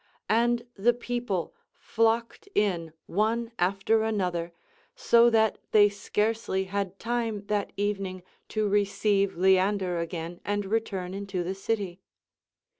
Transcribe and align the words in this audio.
And 0.31 0.65
the 0.73 0.95
people 0.95 1.53
fiocked 1.79 2.47
in 2.55 2.91
one 3.05 3.51
after 3.59 4.01
another, 4.01 4.51
so 4.95 5.29
that 5.29 5.59
thev 5.73 5.91
scarcely 5.93 6.63
had 6.63 6.93
rime 7.05 7.45
that 7.45 7.71
eveniuii 7.77 8.23
to 8.47 8.67
receive 8.67 9.37
Lean 9.37 9.77
der 9.77 9.99
again 9.99 10.41
and 10.43 10.65
return 10.65 11.13
into 11.13 11.43
the 11.43 11.53
city. 11.53 12.01